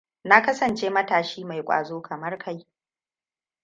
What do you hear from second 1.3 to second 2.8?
mai kwazo kamar kai.